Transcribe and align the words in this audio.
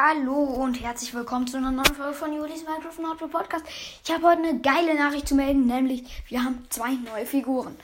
Hallo 0.00 0.44
und 0.44 0.80
herzlich 0.80 1.12
willkommen 1.12 1.48
zu 1.48 1.56
einer 1.56 1.72
neuen 1.72 1.92
Folge 1.92 2.14
von 2.14 2.32
Julis 2.32 2.62
Minecraft 2.62 3.02
Nordpol 3.02 3.26
Podcast. 3.26 3.64
Ich 4.04 4.14
habe 4.14 4.28
heute 4.28 4.42
eine 4.44 4.60
geile 4.60 4.94
Nachricht 4.94 5.26
zu 5.26 5.34
melden, 5.34 5.66
nämlich 5.66 6.22
wir 6.28 6.44
haben 6.44 6.64
zwei 6.70 6.92
neue 6.92 7.26
Figuren. 7.26 7.76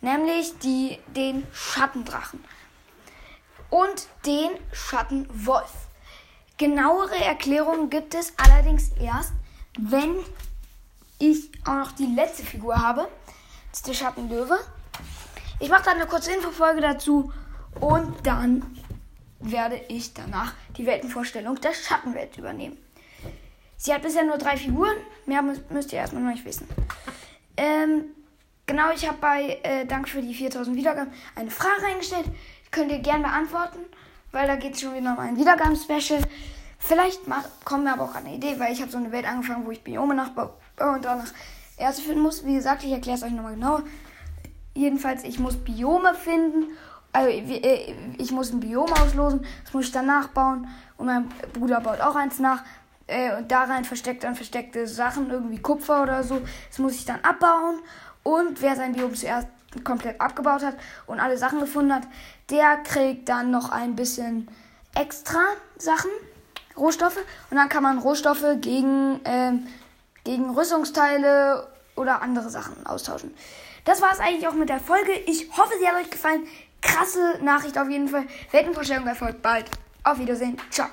Nämlich 0.00 0.56
die, 0.60 0.96
den 1.16 1.44
Schattendrachen 1.52 2.38
und 3.68 4.06
den 4.24 4.50
Schattenwolf. 4.70 5.72
Genauere 6.56 7.16
Erklärungen 7.24 7.90
gibt 7.90 8.14
es 8.14 8.32
allerdings 8.38 8.90
erst, 9.00 9.32
wenn 9.76 10.14
ich 11.18 11.50
auch 11.64 11.74
noch 11.74 11.92
die 11.92 12.14
letzte 12.14 12.44
Figur 12.44 12.76
habe. 12.76 13.08
Das 13.72 13.80
ist 13.80 13.88
der 13.88 13.94
Schattenlöwe. 13.94 14.56
Ich 15.58 15.68
mache 15.68 15.82
dann 15.82 15.96
eine 15.96 16.06
kurze 16.06 16.32
Infofolge 16.32 16.80
dazu 16.80 17.32
und 17.80 18.24
dann 18.24 18.62
werde 19.44 19.80
ich 19.88 20.14
danach 20.14 20.54
die 20.76 20.86
Weltenvorstellung 20.86 21.60
der 21.60 21.74
Schattenwelt 21.74 22.36
übernehmen. 22.38 22.78
Sie 23.76 23.92
hat 23.92 24.02
bisher 24.02 24.24
nur 24.24 24.38
drei 24.38 24.56
Figuren, 24.56 24.96
mehr 25.26 25.42
müsst 25.42 25.92
ihr 25.92 25.98
erstmal 25.98 26.22
noch 26.22 26.32
nicht 26.32 26.44
wissen. 26.44 26.66
Ähm, 27.56 28.06
genau, 28.66 28.90
ich 28.94 29.06
habe 29.06 29.18
bei 29.20 29.60
äh, 29.62 29.84
Dank 29.86 30.08
für 30.08 30.22
die 30.22 30.34
4000 30.34 30.76
Wiedergaben 30.76 31.12
eine 31.34 31.50
Frage 31.50 31.86
eingestellt. 31.86 32.26
Könnt 32.70 32.90
ihr 32.90 32.98
gerne 32.98 33.24
beantworten, 33.24 33.80
weil 34.32 34.46
da 34.46 34.56
geht 34.56 34.74
es 34.74 34.80
schon 34.80 34.94
wieder 34.94 35.12
um 35.12 35.18
ein 35.18 35.36
Wiedergaben-Special. 35.36 36.22
Vielleicht 36.78 37.28
mach, 37.28 37.44
kommt 37.64 37.84
mir 37.84 37.92
aber 37.92 38.04
auch 38.04 38.14
eine 38.14 38.34
Idee, 38.34 38.58
weil 38.58 38.72
ich 38.72 38.80
habe 38.80 38.90
so 38.90 38.98
eine 38.98 39.12
Welt 39.12 39.26
angefangen, 39.26 39.66
wo 39.66 39.70
ich 39.70 39.84
Biome 39.84 40.14
nachbaue 40.14 40.54
und 40.78 41.04
danach 41.04 41.32
erste 41.76 42.02
finden 42.02 42.20
muss. 42.20 42.44
Wie 42.44 42.54
gesagt, 42.54 42.84
ich 42.84 42.92
erkläre 42.92 43.18
es 43.18 43.22
euch 43.22 43.32
nochmal 43.32 43.54
genau. 43.54 43.80
Jedenfalls, 44.74 45.24
ich 45.24 45.38
muss 45.38 45.56
Biome 45.56 46.14
finden 46.14 46.72
also 47.14 47.28
äh, 47.30 47.94
ich 48.18 48.30
muss 48.32 48.52
ein 48.52 48.60
Biom 48.60 48.92
auslosen, 48.92 49.46
das 49.64 49.72
muss 49.72 49.86
ich 49.86 49.92
dann 49.92 50.06
nachbauen 50.06 50.68
und 50.96 51.06
mein 51.06 51.28
Bruder 51.52 51.80
baut 51.80 52.00
auch 52.00 52.16
eins 52.16 52.38
nach. 52.38 52.62
Äh, 53.06 53.36
und 53.36 53.50
da 53.50 53.64
rein 53.64 53.84
versteckt 53.84 54.24
dann 54.24 54.34
versteckte 54.34 54.86
Sachen, 54.86 55.30
irgendwie 55.30 55.58
Kupfer 55.58 56.02
oder 56.02 56.24
so, 56.24 56.40
das 56.68 56.78
muss 56.78 56.94
ich 56.94 57.04
dann 57.04 57.20
abbauen. 57.22 57.78
Und 58.22 58.60
wer 58.62 58.74
sein 58.76 58.94
Biom 58.94 59.14
zuerst 59.14 59.48
komplett 59.84 60.20
abgebaut 60.20 60.62
hat 60.62 60.76
und 61.06 61.20
alle 61.20 61.38
Sachen 61.38 61.60
gefunden 61.60 61.94
hat, 61.94 62.04
der 62.50 62.78
kriegt 62.78 63.28
dann 63.28 63.50
noch 63.50 63.70
ein 63.70 63.94
bisschen 63.94 64.48
extra 64.94 65.40
Sachen, 65.76 66.10
Rohstoffe. 66.76 67.18
Und 67.50 67.56
dann 67.56 67.68
kann 67.68 67.82
man 67.82 67.98
Rohstoffe 67.98 68.44
gegen, 68.60 69.20
ähm, 69.24 69.66
gegen 70.24 70.50
Rüstungsteile 70.50 71.68
oder 71.96 72.22
andere 72.22 72.50
Sachen 72.50 72.86
austauschen. 72.86 73.34
Das 73.84 74.00
war 74.00 74.12
es 74.12 74.20
eigentlich 74.20 74.48
auch 74.48 74.54
mit 74.54 74.68
der 74.68 74.80
Folge. 74.80 75.12
Ich 75.26 75.50
hoffe, 75.56 75.74
sie 75.78 75.86
hat 75.86 75.96
euch 75.96 76.10
gefallen 76.10 76.46
krasse 76.84 77.38
Nachricht 77.42 77.76
auf 77.78 77.88
jeden 77.88 78.08
Fall. 78.08 78.26
Weltenvorstellung 78.52 79.06
erfolgt 79.06 79.42
bald. 79.42 79.66
Auf 80.04 80.18
Wiedersehen. 80.18 80.56
Ciao. 80.70 80.88